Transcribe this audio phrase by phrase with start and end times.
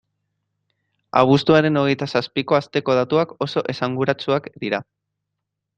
[1.21, 4.83] Abuztuaren hogeita zazpiko asteko datuak oso esanguratsuak dira.